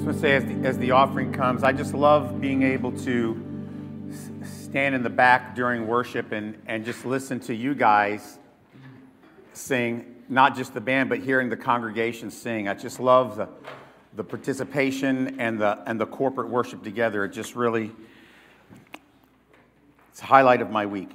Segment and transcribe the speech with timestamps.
[0.00, 2.90] just want to say, as the, as the offering comes, I just love being able
[3.00, 3.38] to
[4.42, 8.38] stand in the back during worship and, and just listen to you guys
[9.52, 12.66] sing, not just the band, but hearing the congregation sing.
[12.66, 13.46] I just love the,
[14.16, 17.26] the participation and the, and the corporate worship together.
[17.26, 17.92] It just really,
[20.12, 21.10] it's a highlight of my week.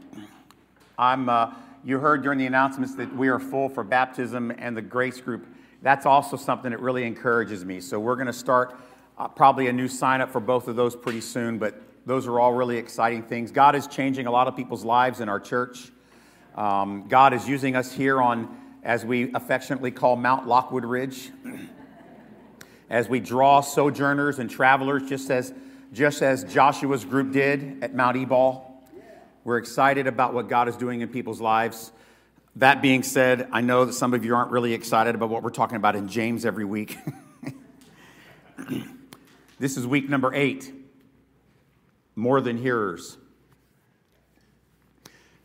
[0.95, 4.83] I'm, uh, you heard during the announcements that we are full for baptism and the
[4.83, 5.47] grace group
[5.85, 7.79] that's also something that really encourages me.
[7.79, 8.75] So we're going to start
[9.19, 12.39] uh, probably a new sign up for both of those pretty soon, but those are
[12.39, 13.51] all really exciting things.
[13.51, 15.91] God is changing a lot of people's lives in our church.
[16.55, 21.29] Um, God is using us here on, as we affectionately call Mount Lockwood Ridge,
[22.89, 25.53] as we draw sojourners and travelers, just as,
[25.93, 28.83] just as Joshua's group did at Mount Ebal.
[29.43, 31.91] We're excited about what God is doing in people's lives.
[32.57, 35.49] That being said, I know that some of you aren't really excited about what we're
[35.49, 36.97] talking about in James every week.
[39.59, 40.71] this is week number eight
[42.15, 43.17] more than hearers.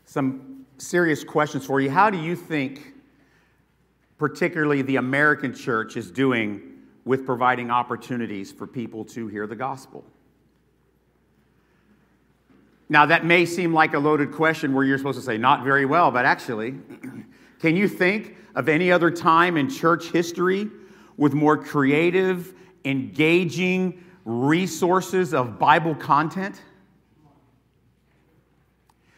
[0.05, 1.89] Some serious questions for you.
[1.89, 2.93] How do you think,
[4.17, 6.61] particularly the American church, is doing
[7.03, 10.05] with providing opportunities for people to hear the gospel?
[12.91, 15.85] Now, that may seem like a loaded question where you're supposed to say, not very
[15.85, 16.75] well, but actually,
[17.59, 20.69] can you think of any other time in church history
[21.15, 22.53] with more creative,
[22.83, 26.61] engaging resources of Bible content?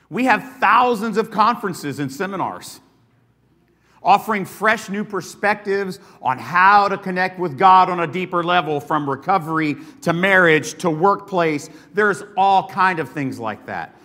[0.08, 2.80] We have thousands of conferences and seminars
[4.04, 9.10] offering fresh new perspectives on how to connect with God on a deeper level from
[9.10, 11.70] recovery to marriage to workplace.
[11.94, 13.96] There's all kind of things like that.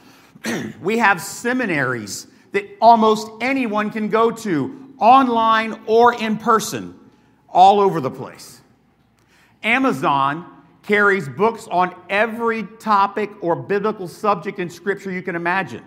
[0.81, 6.99] we have seminaries that almost anyone can go to online or in person
[7.49, 8.61] all over the place.
[9.63, 10.47] Amazon
[10.83, 15.85] carries books on every topic or biblical subject in scripture you can imagine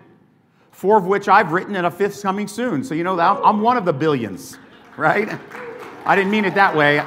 [0.72, 2.82] four of which I've written, and a fifth coming soon.
[2.82, 4.58] So, you know, I'm one of the billions,
[4.96, 5.38] right?
[6.04, 6.98] I didn't mean it that way.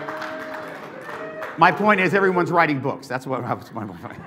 [1.58, 3.08] My point is, everyone's writing books.
[3.08, 4.20] That's what I was my point.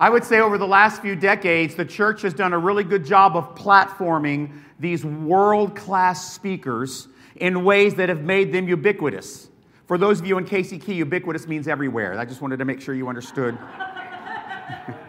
[0.00, 3.06] I would say over the last few decades, the church has done a really good
[3.06, 9.48] job of platforming these world class speakers in ways that have made them ubiquitous.
[9.86, 12.18] For those of you in KCK, ubiquitous means everywhere.
[12.18, 13.56] I just wanted to make sure you understood.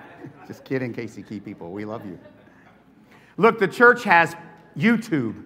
[0.48, 1.72] just kidding, KCK people.
[1.72, 2.20] We love you.
[3.38, 4.36] Look, the church has
[4.78, 5.44] YouTube.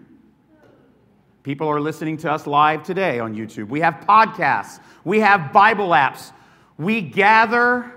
[1.44, 3.70] People are listening to us live today on YouTube.
[3.70, 4.80] We have podcasts.
[5.04, 6.32] We have Bible apps.
[6.78, 7.92] We gather,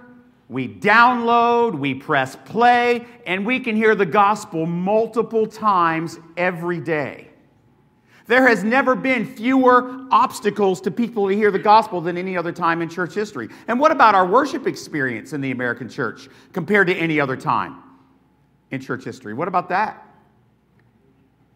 [0.48, 7.31] we download, we press play, and we can hear the gospel multiple times every day.
[8.26, 12.52] There has never been fewer obstacles to people to hear the gospel than any other
[12.52, 13.48] time in church history.
[13.68, 17.82] And what about our worship experience in the American church compared to any other time?
[18.72, 19.34] in church history.
[19.34, 20.04] What about that?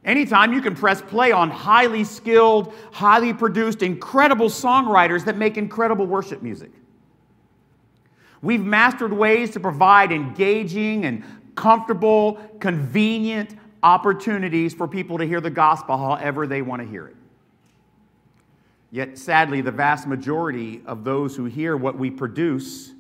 [0.05, 6.07] Anytime you can press play on highly skilled, highly produced, incredible songwriters that make incredible
[6.07, 6.71] worship music.
[8.41, 11.25] We've mastered ways to provide engaging and
[11.57, 17.17] comfortable, convenient opportunities for people to hear the gospel however they want to hear it.
[18.91, 22.93] Yet, sadly, the vast majority of those who hear what we produce,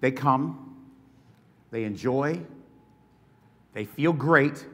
[0.00, 0.76] they come,
[1.70, 2.40] they enjoy,
[3.74, 4.66] they feel great,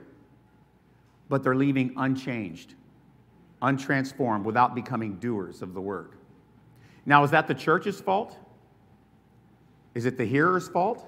[1.29, 2.75] but they're leaving unchanged,
[3.61, 6.13] untransformed, without becoming doers of the word.
[7.05, 8.37] Now, is that the church's fault?
[9.95, 11.05] Is it the hearer's fault?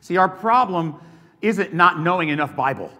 [0.00, 1.00] See, our problem
[1.40, 2.92] isn't not knowing enough Bible.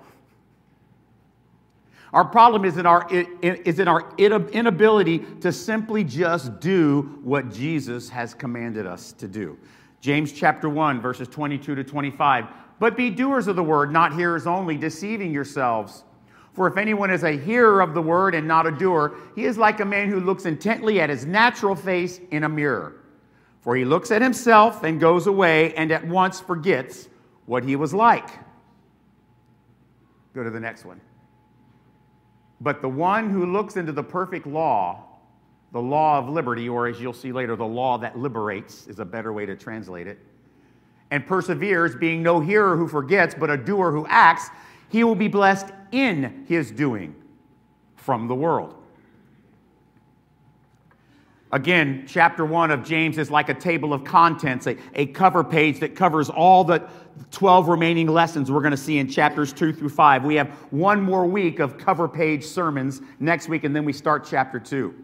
[2.13, 8.09] Our problem is in our, is in our inability to simply just do what Jesus
[8.09, 9.59] has commanded us to do.
[10.01, 12.47] James chapter 1, verses 22 to 25
[12.79, 16.05] but be doers of the word, not hearers only, deceiving yourselves.
[16.53, 19.59] For if anyone is a hearer of the word and not a doer, he is
[19.59, 22.97] like a man who looks intently at his natural face in a mirror.
[23.61, 27.09] For he looks at himself and goes away and at once forgets
[27.49, 28.29] what he was like.
[30.35, 31.01] Go to the next one.
[32.61, 35.05] But the one who looks into the perfect law,
[35.73, 39.05] the law of liberty, or as you'll see later, the law that liberates is a
[39.05, 40.19] better way to translate it
[41.11, 44.51] and perseveres, being no hearer who forgets, but a doer who acts,
[44.89, 47.15] he will be blessed in his doing
[47.97, 48.75] from the world.
[51.51, 55.81] Again, chapter one of James is like a table of contents, a, a cover page
[55.81, 56.87] that covers all the
[57.31, 60.25] 12 remaining lessons we're going to see in chapters two through five.
[60.25, 64.27] We have one more week of cover page sermons next week, and then we start
[64.29, 64.95] chapter two.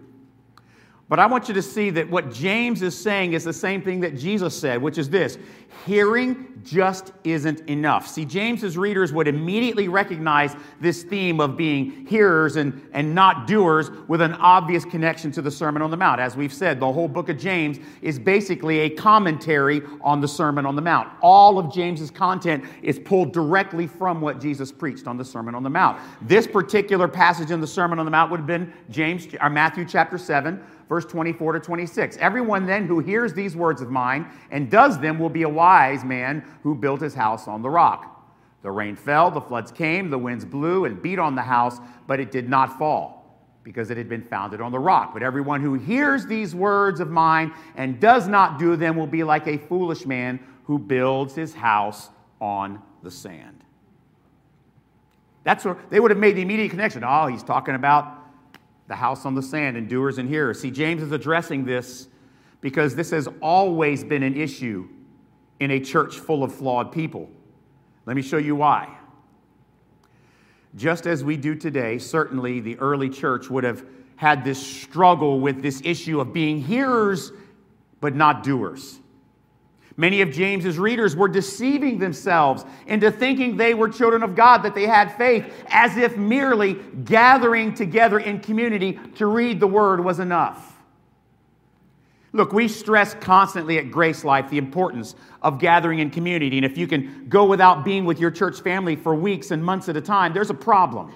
[1.09, 4.01] But I want you to see that what James is saying is the same thing
[4.01, 5.37] that Jesus said, which is this
[5.85, 8.07] hearing just isn't enough.
[8.07, 13.91] See, James's readers would immediately recognize this theme of being hearers and, and not doers
[14.09, 16.21] with an obvious connection to the Sermon on the Mount.
[16.21, 20.65] As we've said, the whole book of James is basically a commentary on the Sermon
[20.65, 21.11] on the Mount.
[21.21, 25.63] All of James's content is pulled directly from what Jesus preached on the Sermon on
[25.63, 26.01] the Mount.
[26.23, 29.85] This particular passage in the Sermon on the Mount would have been James or Matthew
[29.85, 32.17] chapter 7 verse 24 to 26.
[32.19, 36.05] Everyone then who hears these words of mine and does them will be a wise
[36.05, 38.11] man who built his house on the rock.
[38.63, 42.19] The rain fell, the floods came, the winds blew and beat on the house, but
[42.19, 43.25] it did not fall
[43.63, 45.13] because it had been founded on the rock.
[45.13, 49.25] But everyone who hears these words of mine and does not do them will be
[49.25, 52.11] like a foolish man who builds his house
[52.41, 53.65] on the sand.
[55.45, 57.05] That's where they would have made the immediate connection.
[57.05, 58.24] Oh, he's talking about
[58.89, 60.61] the house on the sand and doers and hearers.
[60.61, 62.09] See, James is addressing this
[62.61, 64.89] because this has always been an issue
[65.61, 67.31] in a church full of flawed people.
[68.07, 68.97] Let me show you why.
[70.77, 73.85] Just as we do today, certainly the early church would have
[74.17, 77.33] had this struggle with this issue of being hearers
[78.01, 79.01] but not doers.
[79.97, 84.75] Many of James's readers were deceiving themselves into thinking they were children of God, that
[84.75, 86.75] they had faith, as if merely
[87.05, 90.73] gathering together in community to read the word was enough.
[92.33, 96.57] Look, we stress constantly at Grace Life the importance of gathering in community.
[96.57, 99.89] And if you can go without being with your church family for weeks and months
[99.89, 101.13] at a time, there's a problem.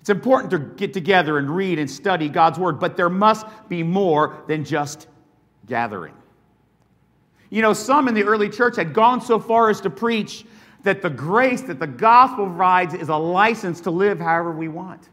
[0.00, 3.82] It's important to get together and read and study God's Word, but there must be
[3.82, 5.06] more than just
[5.64, 6.14] gathering.
[7.50, 10.44] You know, some in the early church had gone so far as to preach
[10.82, 15.08] that the grace that the gospel provides is a license to live however we want.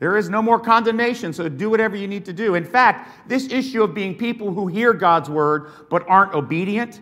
[0.00, 2.56] There is no more condemnation, so do whatever you need to do.
[2.56, 7.00] In fact, this issue of being people who hear God's word but aren't obedient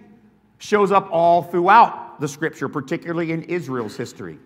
[0.58, 4.38] shows up all throughout the scripture, particularly in Israel's history.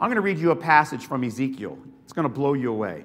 [0.00, 1.78] I'm going to read you a passage from Ezekiel.
[2.02, 3.04] It's going to blow you away.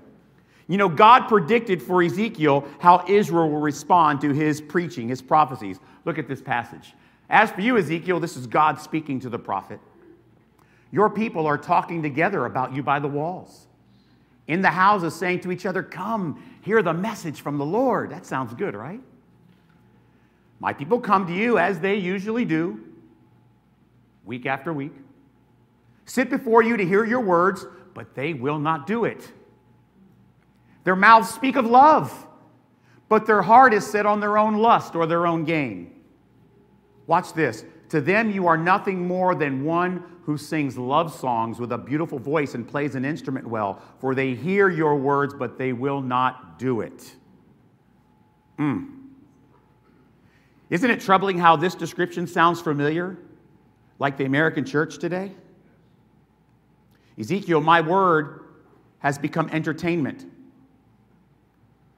[0.68, 5.80] You know, God predicted for Ezekiel how Israel will respond to his preaching, his prophecies.
[6.04, 6.94] Look at this passage.
[7.30, 9.80] As for you, Ezekiel, this is God speaking to the prophet.
[10.92, 13.68] Your people are talking together about you by the walls,
[14.48, 18.10] in the houses, saying to each other, Come, hear the message from the Lord.
[18.10, 19.02] That sounds good, right?
[20.60, 22.80] My people come to you as they usually do,
[24.26, 24.94] week after week,
[26.06, 29.32] sit before you to hear your words, but they will not do it.
[30.88, 32.26] Their mouths speak of love,
[33.10, 35.94] but their heart is set on their own lust or their own gain.
[37.08, 37.66] Watch this.
[37.90, 42.20] To them, you are nothing more than one who sings love songs with a beautiful
[42.20, 46.58] voice and plays an instrument well, for they hear your words, but they will not
[46.58, 47.14] do it.
[48.58, 48.90] Mm.
[50.70, 53.18] Isn't it troubling how this description sounds familiar,
[54.00, 55.34] like the American church today?
[57.20, 58.46] Ezekiel, my word
[59.00, 60.26] has become entertainment.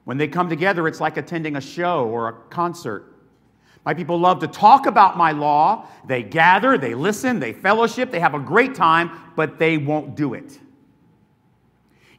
[0.04, 3.06] When they come together, it's like attending a show or a concert.
[3.84, 5.86] My people love to talk about my law.
[6.06, 10.34] They gather, they listen, they fellowship, they have a great time, but they won't do
[10.34, 10.58] it.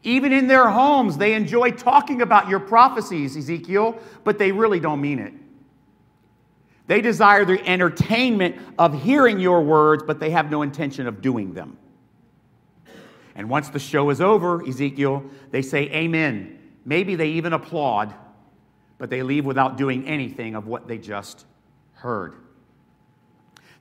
[0.03, 4.99] Even in their homes, they enjoy talking about your prophecies, Ezekiel, but they really don't
[4.99, 5.33] mean it.
[6.87, 11.53] They desire the entertainment of hearing your words, but they have no intention of doing
[11.53, 11.77] them.
[13.35, 16.57] And once the show is over, Ezekiel, they say, Amen.
[16.85, 18.13] Maybe they even applaud,
[18.97, 21.45] but they leave without doing anything of what they just
[21.93, 22.35] heard.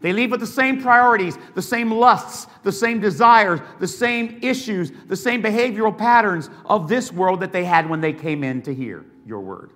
[0.00, 4.92] They leave with the same priorities, the same lusts, the same desires, the same issues,
[5.08, 8.74] the same behavioral patterns of this world that they had when they came in to
[8.74, 9.72] hear your word.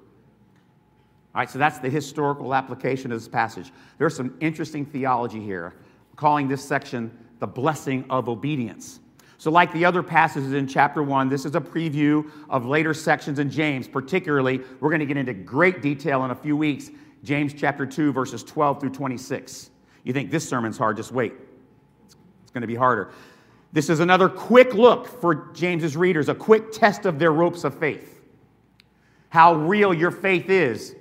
[1.34, 3.72] All right, so that's the historical application of this passage.
[3.98, 5.74] There's some interesting theology here,
[6.16, 9.00] calling this section the blessing of obedience.
[9.38, 13.38] So, like the other passages in chapter 1, this is a preview of later sections
[13.38, 13.88] in James.
[13.88, 16.90] Particularly, we're going to get into great detail in a few weeks,
[17.24, 19.70] James chapter 2, verses 12 through 26.
[20.04, 21.32] You think this sermon's hard, just wait.
[22.06, 23.10] It's going to be harder.
[23.72, 27.76] This is another quick look for James's readers, a quick test of their ropes of
[27.76, 28.20] faith.
[29.30, 30.94] How real your faith is.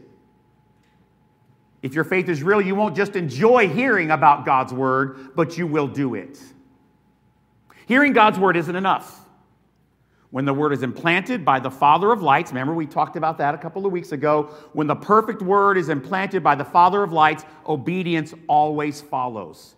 [1.83, 5.67] If your faith is real, you won't just enjoy hearing about God's word, but you
[5.67, 6.39] will do it.
[7.85, 9.19] Hearing God's word isn't enough.
[10.29, 13.53] When the word is implanted by the Father of lights, remember we talked about that
[13.53, 14.49] a couple of weeks ago.
[14.73, 19.75] When the perfect word is implanted by the Father of lights, obedience always follows.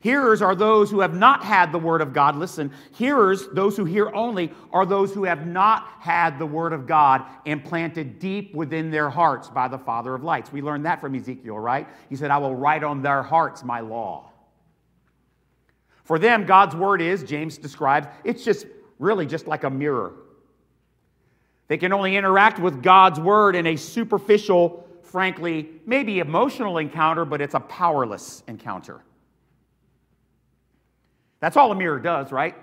[0.00, 2.36] Hearers are those who have not had the word of God.
[2.36, 6.86] Listen, hearers, those who hear only, are those who have not had the word of
[6.86, 10.52] God implanted deep within their hearts by the Father of lights.
[10.52, 11.88] We learned that from Ezekiel, right?
[12.08, 14.27] He said, I will write on their hearts my law.
[16.08, 18.66] For them, God's word is, James describes, it's just
[18.98, 20.14] really just like a mirror.
[21.66, 27.42] They can only interact with God's word in a superficial, frankly, maybe emotional encounter, but
[27.42, 29.02] it's a powerless encounter.
[31.40, 32.54] That's all a mirror does, right?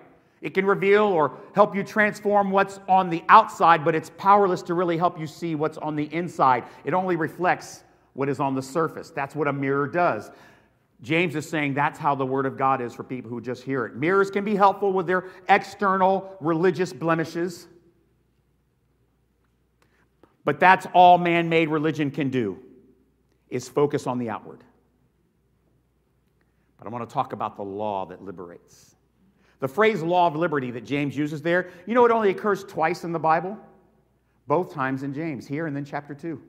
[0.42, 4.74] It can reveal or help you transform what's on the outside, but it's powerless to
[4.74, 6.64] really help you see what's on the inside.
[6.84, 7.84] It only reflects
[8.14, 9.12] what is on the surface.
[9.12, 10.32] That's what a mirror does.
[11.06, 13.86] James is saying that's how the Word of God is for people who just hear
[13.86, 13.96] it.
[13.96, 17.68] Mirrors can be helpful with their external religious blemishes,
[20.44, 22.58] but that's all man made religion can do,
[23.52, 24.64] is focus on the outward.
[26.80, 28.96] But I want to talk about the law that liberates.
[29.60, 33.04] The phrase law of liberty that James uses there, you know, it only occurs twice
[33.04, 33.60] in the Bible,
[34.48, 36.42] both times in James, here and then chapter 2.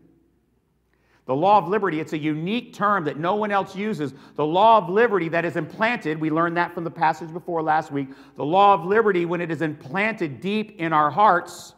[1.27, 4.15] The law of liberty, it's a unique term that no one else uses.
[4.37, 7.91] The law of liberty that is implanted, we learned that from the passage before last
[7.91, 8.09] week.
[8.37, 11.75] The law of liberty, when it is implanted deep in our hearts,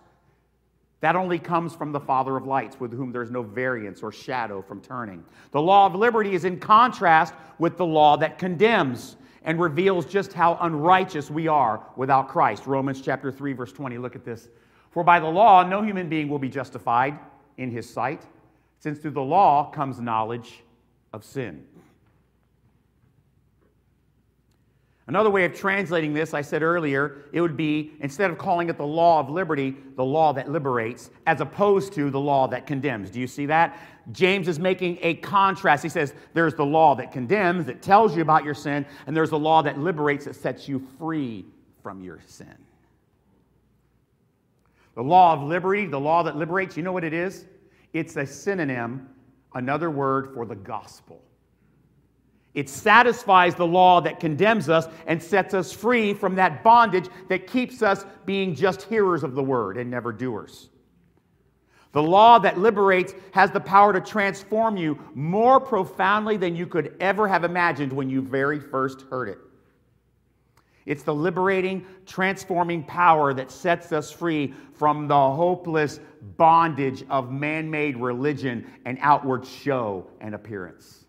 [1.01, 4.61] that only comes from the Father of lights, with whom there's no variance or shadow
[4.61, 5.25] from turning.
[5.53, 10.35] The law of liberty is in contrast with the law that condemns and reveals just
[10.35, 12.67] how unrighteous we are without Christ.
[12.67, 13.97] Romans chapter 3 verse 20.
[13.97, 14.49] Look at this.
[14.91, 17.19] For by the law no human being will be justified
[17.57, 18.27] in his sight,
[18.79, 20.63] since through the law comes knowledge
[21.13, 21.65] of sin.
[25.09, 28.77] Another way of translating this, I said earlier, it would be instead of calling it
[28.77, 33.11] the law of liberty, the law that liberates, as opposed to the law that condemns.
[33.11, 33.81] Do you see that?
[34.13, 35.83] James is making a contrast.
[35.83, 39.31] He says there's the law that condemns, that tells you about your sin, and there's
[39.31, 41.47] the law that liberates, that sets you free
[41.83, 42.55] from your sin.
[44.95, 47.47] The law of liberty, the law that liberates, you know what it is?
[47.93, 49.09] It's a synonym,
[49.55, 51.23] another word for the gospel.
[52.55, 57.47] It satisfies the law that condemns us and sets us free from that bondage that
[57.47, 60.71] keeps us being just hearers of the word and never doers.
[61.93, 66.95] The law that liberates has the power to transform you more profoundly than you could
[67.01, 69.39] ever have imagined when you very first heard it.
[70.89, 76.01] It's the liberating, transforming power that sets us free from the hopeless
[76.39, 81.05] bondage of man made religion and outward show and appearance.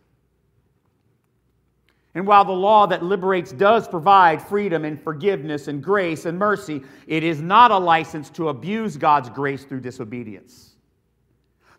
[2.13, 6.81] And while the law that liberates does provide freedom and forgiveness and grace and mercy,
[7.07, 10.68] it is not a license to abuse God's grace through disobedience.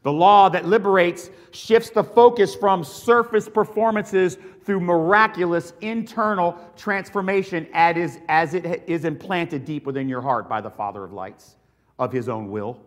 [0.02, 8.54] The law that liberates shifts the focus from surface performances through miraculous internal transformation as
[8.54, 11.56] it is implanted deep within your heart by the Father of lights
[11.98, 12.80] of his own will.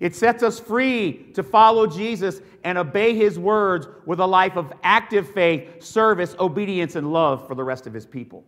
[0.00, 4.72] It sets us free to follow Jesus and obey his words with a life of
[4.82, 8.44] active faith, service, obedience, and love for the rest of his people.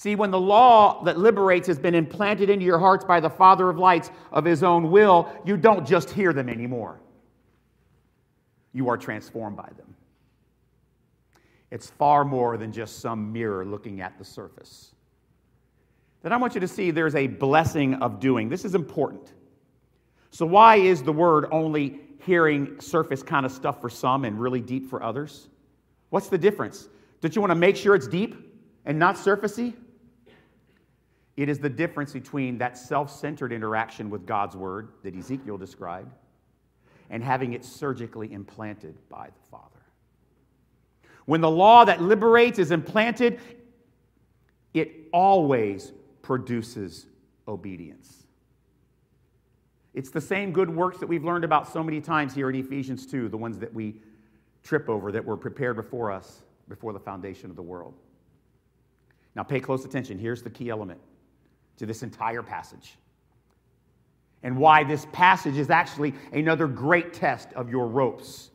[0.00, 3.68] See, when the law that liberates has been implanted into your hearts by the Father
[3.68, 7.02] of lights of his own will, you don't just hear them anymore.
[8.72, 9.94] You are transformed by them.
[11.70, 14.94] It's far more than just some mirror looking at the surface.
[16.22, 18.48] Then I want you to see there's a blessing of doing.
[18.48, 19.34] This is important.
[20.30, 24.62] So, why is the word only hearing surface kind of stuff for some and really
[24.62, 25.50] deep for others?
[26.08, 26.88] What's the difference?
[27.20, 28.34] Don't you want to make sure it's deep
[28.86, 29.74] and not surfacey?
[31.40, 36.12] It is the difference between that self centered interaction with God's word that Ezekiel described
[37.08, 39.80] and having it surgically implanted by the Father.
[41.24, 43.40] When the law that liberates is implanted,
[44.74, 47.06] it always produces
[47.48, 48.24] obedience.
[49.94, 53.06] It's the same good works that we've learned about so many times here in Ephesians
[53.06, 53.94] 2, the ones that we
[54.62, 57.94] trip over, that were prepared before us, before the foundation of the world.
[59.34, 60.18] Now, pay close attention.
[60.18, 61.00] Here's the key element
[61.80, 62.98] to this entire passage.
[64.42, 68.50] And why this passage is actually another great test of your ropes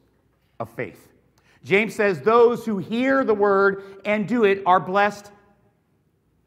[0.60, 1.08] of faith.
[1.64, 5.32] James says, Those who hear the word and do it are blessed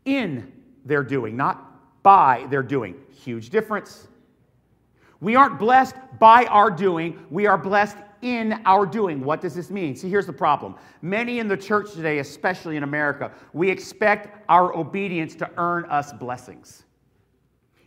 [0.04, 0.52] in
[0.84, 2.94] their doing, not by their doing.
[3.10, 4.06] Huge difference.
[5.20, 9.22] We aren't blessed by our doing, we are blessed in our doing.
[9.22, 9.96] What does this mean?
[9.96, 10.74] See, here's the problem.
[11.02, 16.12] Many in the church today, especially in America, we expect our obedience to earn us
[16.12, 16.84] blessings.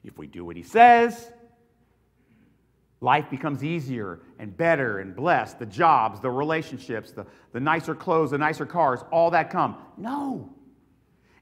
[0.03, 1.31] If we do what he says,
[3.01, 5.59] life becomes easier and better and blessed.
[5.59, 9.77] The jobs, the relationships, the, the nicer clothes, the nicer cars, all that come.
[9.97, 10.53] No.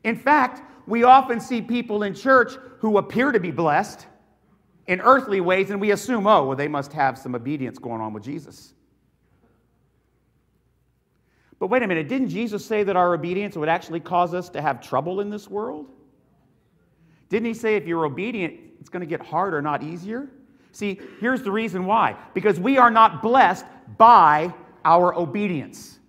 [0.04, 4.08] In fact, we often see people in church who appear to be blessed
[4.88, 8.12] in earthly ways, and we assume, oh, well, they must have some obedience going on
[8.12, 8.74] with Jesus.
[11.60, 14.62] But wait a minute, didn't Jesus say that our obedience would actually cause us to
[14.62, 15.88] have trouble in this world?
[17.28, 20.30] Didn't he say if you're obedient, it's going to get harder, not easier?
[20.72, 23.66] See, here's the reason why because we are not blessed
[23.98, 24.54] by
[24.86, 26.00] our obedience.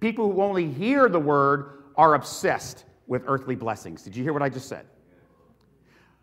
[0.00, 4.02] People who only hear the word are obsessed with earthly blessings.
[4.02, 4.86] Did you hear what I just said?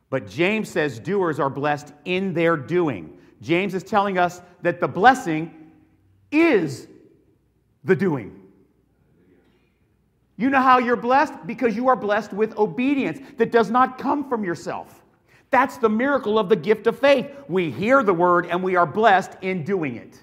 [0.09, 3.17] But James says doers are blessed in their doing.
[3.41, 5.53] James is telling us that the blessing
[6.31, 6.87] is
[7.87, 8.39] the doing.
[10.37, 11.33] You know how you're blessed?
[11.47, 15.01] Because you are blessed with obedience that does not come from yourself.
[15.49, 17.31] That's the miracle of the gift of faith.
[17.47, 20.19] We hear the word and we are blessed in doing it.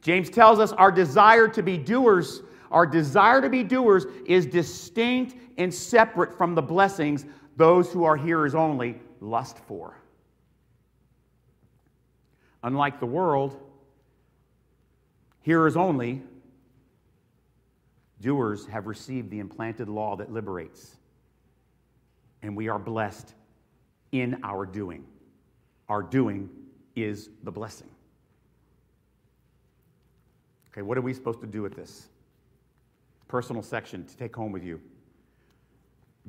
[0.00, 5.36] James tells us our desire to be doers, our desire to be doers is distinct
[5.58, 9.94] and separate from the blessings those who are hearers only lust for.
[12.62, 13.60] Unlike the world,
[15.42, 16.22] hearers only,
[18.20, 20.96] doers have received the implanted law that liberates
[22.42, 23.34] and we are blessed
[24.12, 25.04] in our doing.
[25.88, 26.48] Our doing
[26.96, 27.88] is the blessing.
[30.72, 32.08] Okay, what are we supposed to do with this?
[33.28, 34.80] Personal section to take home with you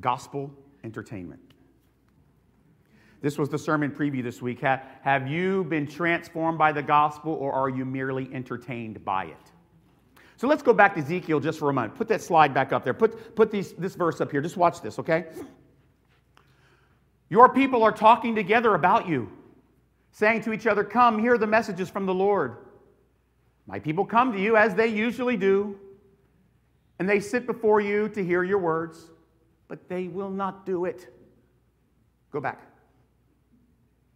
[0.00, 0.50] gospel
[0.84, 1.51] entertainment.
[3.22, 4.60] This was the sermon preview this week.
[4.60, 9.52] Have you been transformed by the gospel or are you merely entertained by it?
[10.36, 11.94] So let's go back to Ezekiel just for a moment.
[11.94, 12.94] Put that slide back up there.
[12.94, 14.40] Put, put these, this verse up here.
[14.40, 15.26] Just watch this, okay?
[17.30, 19.30] Your people are talking together about you,
[20.10, 22.56] saying to each other, Come, hear the messages from the Lord.
[23.68, 25.78] My people come to you as they usually do,
[26.98, 29.10] and they sit before you to hear your words,
[29.68, 31.14] but they will not do it.
[32.32, 32.71] Go back.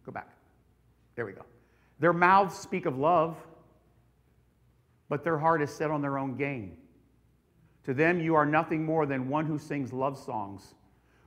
[0.07, 0.29] Go back.
[1.15, 1.45] There we go.
[1.99, 3.35] Their mouths speak of love,
[5.09, 6.77] but their heart is set on their own gain.
[7.83, 10.75] To them, you are nothing more than one who sings love songs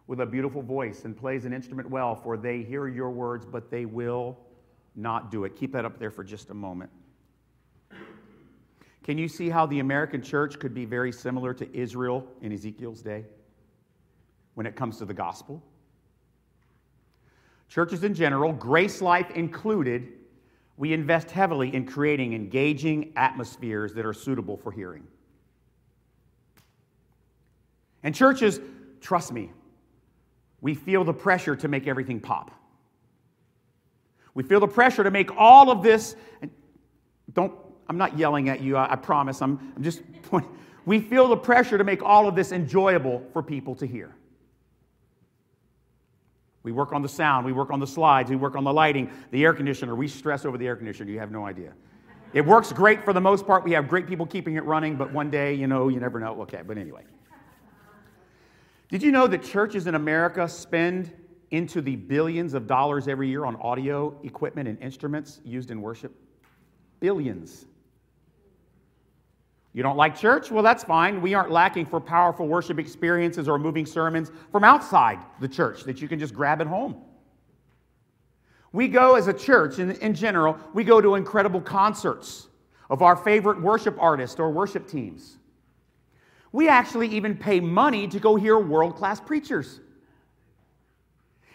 [0.06, 3.70] with a beautiful voice and plays an instrument well, for they hear your words, but
[3.70, 4.38] they will
[4.96, 5.56] not do it.
[5.56, 6.90] Keep that up there for just a moment.
[9.04, 13.02] Can you see how the American church could be very similar to Israel in Ezekiel's
[13.02, 13.26] day
[14.54, 15.62] when it comes to the gospel?
[17.70, 20.08] Churches in general, Grace Life included,
[20.76, 25.06] we invest heavily in creating engaging atmospheres that are suitable for hearing.
[28.02, 28.58] And churches,
[29.00, 29.52] trust me,
[30.60, 32.50] we feel the pressure to make everything pop.
[34.34, 36.16] We feel the pressure to make all of this,
[37.34, 37.54] don't,
[37.88, 40.50] I'm not yelling at you, I, I promise, I'm, I'm just pointing.
[40.86, 44.16] We feel the pressure to make all of this enjoyable for people to hear.
[46.62, 49.10] We work on the sound, we work on the slides, we work on the lighting,
[49.30, 49.94] the air conditioner.
[49.94, 51.72] We stress over the air conditioner, you have no idea.
[52.32, 53.64] It works great for the most part.
[53.64, 56.42] We have great people keeping it running, but one day, you know, you never know.
[56.42, 57.02] Okay, but anyway.
[58.88, 61.12] Did you know that churches in America spend
[61.50, 66.14] into the billions of dollars every year on audio equipment and instruments used in worship?
[67.00, 67.66] Billions.
[69.72, 70.50] You don't like church?
[70.50, 71.22] Well, that's fine.
[71.22, 76.02] We aren't lacking for powerful worship experiences or moving sermons from outside the church that
[76.02, 76.96] you can just grab at home.
[78.72, 82.48] We go as a church, in, in general, we go to incredible concerts
[82.88, 85.38] of our favorite worship artists or worship teams.
[86.52, 89.80] We actually even pay money to go hear world class preachers.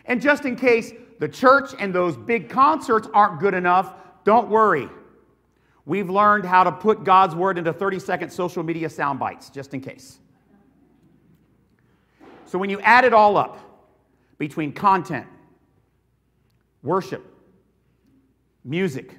[0.05, 4.89] And just in case the church and those big concerts aren't good enough, don't worry.
[5.85, 9.73] We've learned how to put God's word into 30 second social media sound bites, just
[9.73, 10.19] in case.
[12.45, 13.59] So when you add it all up
[14.37, 15.27] between content,
[16.81, 17.23] worship,
[18.63, 19.15] music,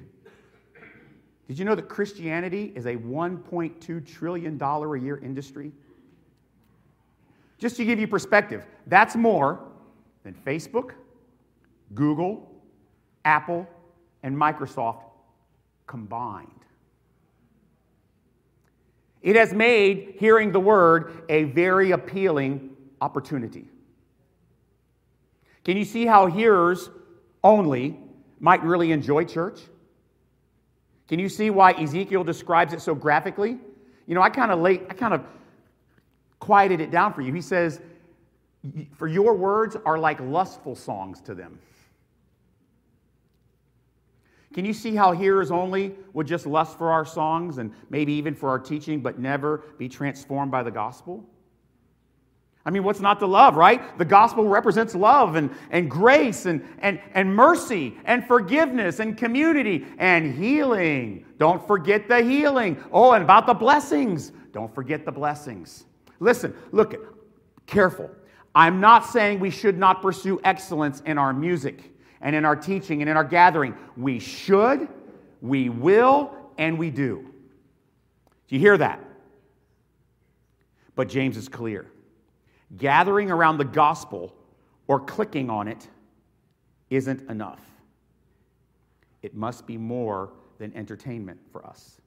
[1.47, 5.71] did you know that Christianity is a $1.2 trillion a year industry?
[7.57, 9.59] Just to give you perspective, that's more
[10.23, 10.91] than Facebook,
[11.93, 12.51] Google,
[13.23, 13.67] Apple,
[14.23, 15.03] and Microsoft
[15.87, 16.51] combined.
[19.21, 22.69] It has made hearing the word a very appealing
[23.01, 23.65] opportunity.
[25.63, 26.89] Can you see how hearers
[27.43, 27.99] only
[28.39, 29.59] might really enjoy church?
[31.07, 33.57] Can you see why Ezekiel describes it so graphically?
[34.05, 35.25] You know, I kind of late, I kind of
[36.39, 37.33] quieted it down for you.
[37.33, 37.81] He says,
[38.95, 41.59] For your words are like lustful songs to them.
[44.57, 48.33] Can you see how hearers only would just lust for our songs and maybe even
[48.33, 51.23] for our teaching, but never be transformed by the gospel?
[52.65, 53.95] I mean, what's not to love, right?
[53.99, 59.85] The gospel represents love and, and grace and, and, and mercy and forgiveness and community
[59.99, 61.27] and healing.
[61.37, 62.83] Don't forget the healing.
[62.91, 64.31] Oh, and about the blessings.
[64.53, 65.85] Don't forget the blessings.
[66.19, 66.95] Listen, look,
[67.67, 68.09] careful.
[68.55, 71.91] I'm not saying we should not pursue excellence in our music
[72.21, 73.75] and in our teaching and in our gathering.
[73.95, 74.87] We should,
[75.41, 77.25] we will, and we do.
[78.47, 78.99] Do you hear that?
[80.95, 81.85] But James is clear
[82.75, 84.33] gathering around the gospel
[84.87, 85.87] or clicking on it
[86.89, 87.61] isn't enough.
[89.21, 92.01] It must be more than entertainment for us.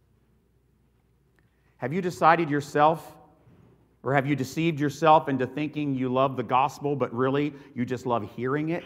[1.79, 3.15] Have you decided yourself,
[4.03, 8.07] or have you deceived yourself into thinking you love the gospel, but really you just
[8.07, 8.85] love hearing it?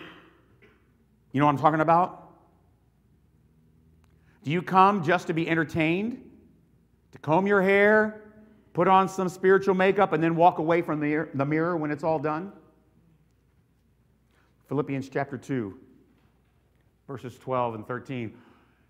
[1.35, 2.31] You know what I'm talking about?
[4.43, 6.23] Do you come just to be entertained?
[7.13, 8.23] To comb your hair?
[8.75, 12.05] put on some spiritual makeup, and then walk away from the, the mirror when it's
[12.05, 12.53] all done?
[14.69, 15.79] Philippians chapter 2,
[17.07, 18.37] verses 12 and 13.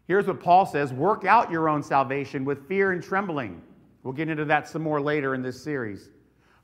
[0.08, 3.62] Here's what Paul says Work out your own salvation with fear and trembling.
[4.02, 6.08] We'll get into that some more later in this series.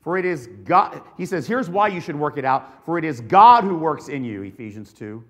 [0.01, 2.85] For it is God, he says, here's why you should work it out.
[2.87, 5.23] For it is God who works in you, Ephesians 2,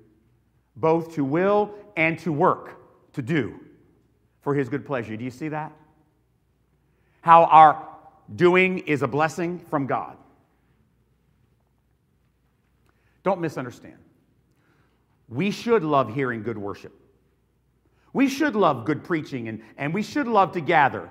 [0.76, 2.80] both to will and to work,
[3.12, 3.58] to do
[4.42, 5.16] for his good pleasure.
[5.16, 5.72] Do you see that?
[7.22, 7.86] how our
[8.34, 10.16] doing is a blessing from God.
[13.22, 13.98] Don't misunderstand.
[15.28, 16.94] We should love hearing good worship.
[18.12, 21.08] We should love good preaching and, and we should love to gather.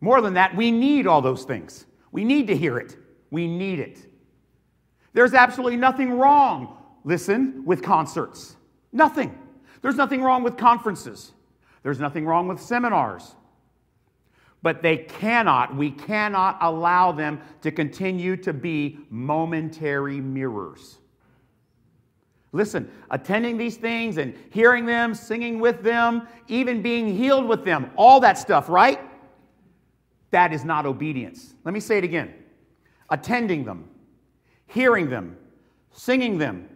[0.00, 1.86] More than that, we need all those things.
[2.12, 2.96] We need to hear it.
[3.30, 3.98] We need it.
[5.14, 6.75] There's absolutely nothing wrong,
[7.06, 8.56] listen, with concerts.
[8.92, 9.36] Nothing.
[9.80, 11.32] There's nothing wrong with conferences.
[11.82, 13.34] There's nothing wrong with seminars
[14.66, 20.98] but they cannot, we cannot allow them to continue to be momentary mirrors.
[22.50, 27.92] Listen, attending these things and hearing them, singing with them, even being healed with them,
[27.94, 28.98] all that stuff, right?
[30.32, 31.54] That is not obedience.
[31.62, 32.34] Let me say it again.
[33.08, 33.88] Attending them,
[34.66, 35.36] hearing them,
[35.92, 36.68] singing them,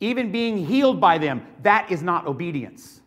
[0.00, 3.00] even being healed by them, that is not obedience.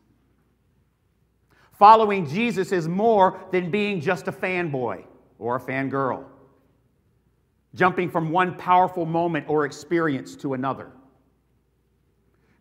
[1.74, 5.04] Following Jesus is more than being just a fanboy
[5.38, 6.26] or a fangirl,
[7.76, 10.92] jumping from one powerful moment or experience to another.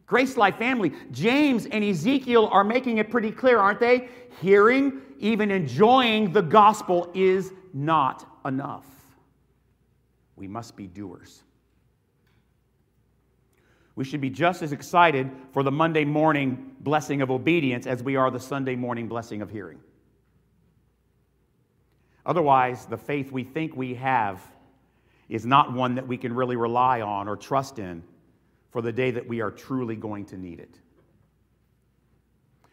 [0.07, 4.09] Grace Life family, James and Ezekiel are making it pretty clear, aren't they?
[4.41, 8.87] Hearing, even enjoying the gospel is not enough.
[10.37, 11.43] We must be doers
[13.97, 18.15] we should be just as excited for the Monday morning blessing of obedience as we
[18.15, 19.81] are the Sunday morning blessing of hearing.
[22.27, 24.41] Otherwise, the faith we think we have
[25.29, 28.03] is not one that we can really rely on or trust in
[28.71, 30.79] for the day that we are truly going to need it.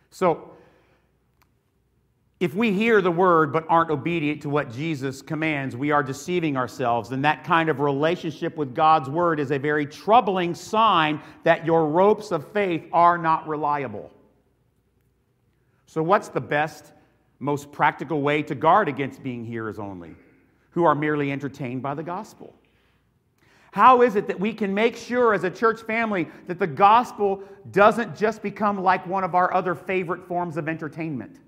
[0.10, 0.53] So,
[2.44, 6.58] if we hear the word but aren't obedient to what Jesus commands, we are deceiving
[6.58, 7.12] ourselves.
[7.12, 11.88] And that kind of relationship with God's word is a very troubling sign that your
[11.88, 14.12] ropes of faith are not reliable.
[15.86, 16.92] So, what's the best,
[17.40, 20.14] most practical way to guard against being hearers only,
[20.72, 22.54] who are merely entertained by the gospel?
[23.72, 27.42] How is it that we can make sure as a church family that the gospel
[27.72, 31.40] doesn't just become like one of our other favorite forms of entertainment?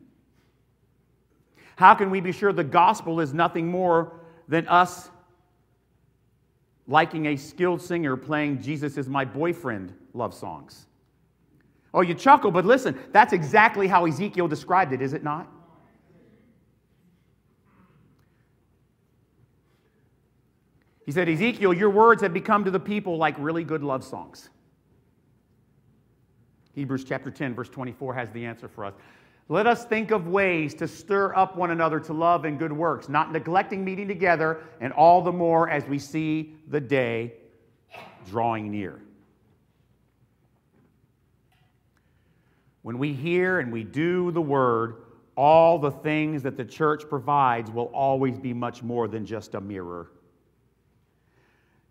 [1.75, 4.13] How can we be sure the gospel is nothing more
[4.47, 5.09] than us
[6.87, 10.85] liking a skilled singer playing Jesus is my boyfriend love songs?
[11.93, 15.47] Oh, you chuckle, but listen, that's exactly how Ezekiel described it, is it not?
[21.05, 24.49] He said, Ezekiel, your words have become to the people like really good love songs.
[26.73, 28.93] Hebrews chapter 10, verse 24 has the answer for us.
[29.47, 33.09] Let us think of ways to stir up one another to love and good works,
[33.09, 37.33] not neglecting meeting together, and all the more as we see the day
[38.27, 39.01] drawing near.
[42.81, 45.03] When we hear and we do the word,
[45.35, 49.61] all the things that the church provides will always be much more than just a
[49.61, 50.11] mirror.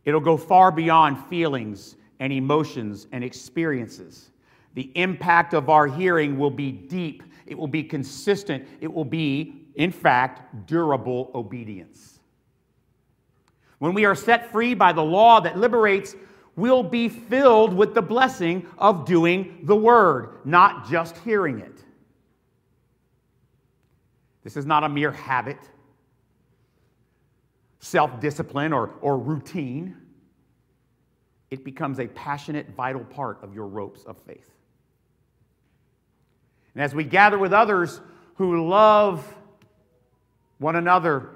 [0.05, 4.31] It'll go far beyond feelings and emotions and experiences.
[4.75, 8.67] The impact of our hearing will be deep it will be consistent.
[8.81, 12.21] It will be, in fact, durable obedience.
[13.79, 16.15] When we are set free by the law that liberates,
[16.57, 21.83] we'll be filled with the blessing of doing the word, not just hearing it.
[24.43, 25.59] This is not a mere habit,
[27.81, 29.97] self discipline, or, or routine.
[31.51, 34.54] It becomes a passionate, vital part of your ropes of faith.
[36.75, 38.01] And as we gather with others
[38.37, 39.25] who love
[40.59, 41.31] one another,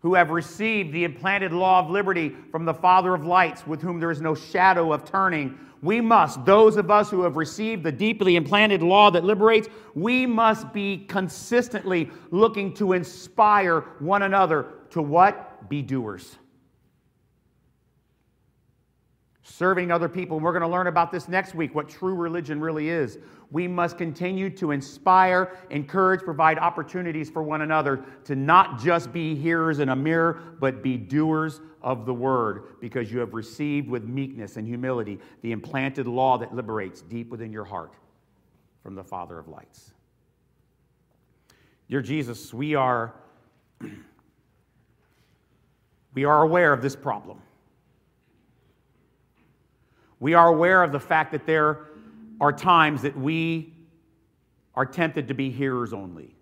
[0.00, 4.00] who have received the implanted law of liberty from the Father of lights, with whom
[4.00, 7.90] there is no shadow of turning, we must, those of us who have received the
[7.90, 15.02] deeply implanted law that liberates, we must be consistently looking to inspire one another to
[15.02, 15.68] what?
[15.68, 16.36] Be doers.
[19.42, 20.36] Serving other people.
[20.36, 23.18] And we're going to learn about this next week, what true religion really is.
[23.50, 29.34] We must continue to inspire, encourage, provide opportunities for one another to not just be
[29.34, 34.04] hearers in a mirror, but be doers of the word, because you have received with
[34.04, 37.94] meekness and humility the implanted law that liberates deep within your heart
[38.82, 39.92] from the Father of lights.
[41.88, 43.12] Dear Jesus, we are,
[46.14, 47.42] we are aware of this problem.
[50.22, 51.80] We are aware of the fact that there
[52.40, 53.74] are times that we
[54.72, 56.36] are tempted to be hearers only.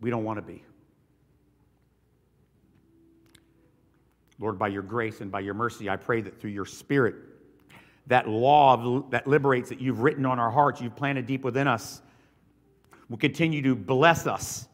[0.00, 0.64] We don't want to be.
[4.40, 7.14] Lord, by your grace and by your mercy, I pray that through your Spirit,
[8.08, 12.02] that law that liberates that you've written on our hearts, you've planted deep within us,
[13.08, 14.66] will continue to bless us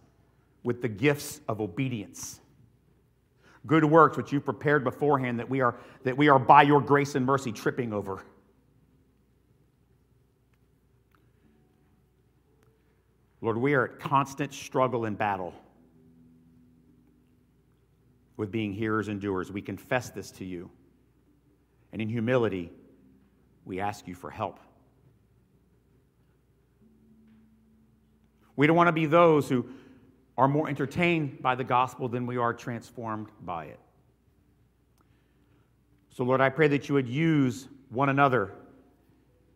[0.63, 2.41] with the gifts of obedience
[3.67, 7.15] good works which you prepared beforehand that we are that we are by your grace
[7.15, 8.23] and mercy tripping over.
[13.41, 15.53] Lord we are at constant struggle and battle
[18.37, 19.51] with being hearers and doers.
[19.51, 20.71] We confess this to you.
[21.93, 22.73] And in humility
[23.65, 24.61] we ask you for help.
[28.57, 29.69] We don't want to be those who
[30.39, 33.81] are more entertained by the gospel than we are transformed by it.
[36.11, 38.53] So, Lord, I pray that you would use one another,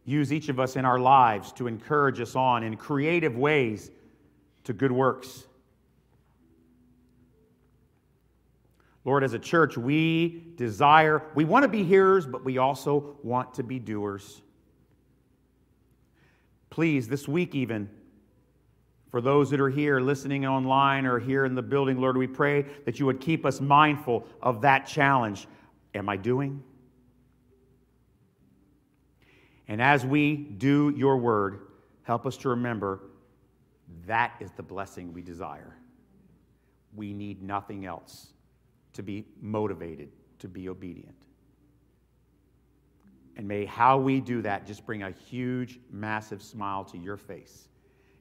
[0.04, 3.90] use each of us in our lives to encourage us on in creative ways
[4.64, 5.44] to good works.
[9.04, 13.54] Lord, as a church, we desire, we want to be hearers, but we also want
[13.54, 14.42] to be doers.
[16.68, 17.88] Please, this week even,
[19.10, 22.64] for those that are here listening online or here in the building, Lord, we pray
[22.84, 25.48] that you would keep us mindful of that challenge.
[25.94, 26.62] Am I doing?
[29.66, 31.60] And as we do your word,
[32.02, 33.00] help us to remember
[34.06, 35.76] that is the blessing we desire.
[36.94, 38.28] We need nothing else
[38.92, 41.14] to be motivated to be obedient.
[43.36, 47.69] And may how we do that just bring a huge, massive smile to your face.